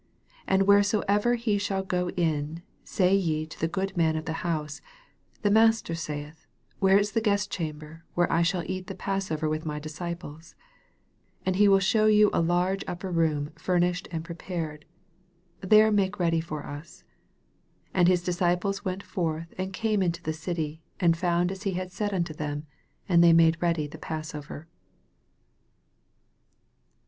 [0.45, 4.81] 14 And wheresoever he shall go in say ye to the goodman of the house,
[5.43, 6.47] The Master saith,
[6.79, 10.55] Where is the guest chamber, where I shall eat the Puss over with my disciples?
[11.41, 14.85] 15 And he will shew you a large upper room furnished and prepared:
[15.59, 17.03] there make ready for us.
[17.03, 17.11] 16
[17.93, 21.91] And his disciples went forth, and came into the city, and found aa he had
[21.91, 22.65] said unto them:
[23.07, 24.67] and they made ready the Passover.